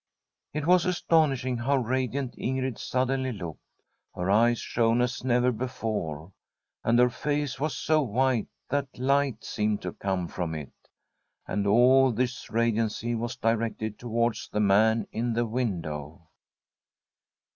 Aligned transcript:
It 0.51 0.65
was 0.65 0.87
astonishing 0.87 1.57
how 1.57 1.75
radiant 1.77 2.33
Ingrid 2.35 2.79
sud 2.79 3.09
denly 3.09 3.37
looked. 3.37 3.61
Her 4.15 4.31
eyes 4.31 4.57
shone 4.57 4.99
as 4.99 5.23
never 5.23 5.51
before, 5.51 6.31
and 6.83 6.97
her 6.97 7.11
face 7.11 7.59
was 7.59 7.77
so 7.77 8.01
white 8.01 8.47
that 8.69 8.97
light 8.97 9.43
seemed 9.43 9.83
to 9.83 9.93
come 9.93 10.27
from 10.27 10.55
it. 10.55 10.71
And 11.47 11.67
all 11.67 12.11
this 12.11 12.49
radiancy 12.49 13.13
was 13.13 13.35
directed 13.35 13.99
towards 13.99 14.49
the 14.49 14.59
man 14.59 15.05
in 15.11 15.33
the 15.33 15.45
window. 15.45 16.29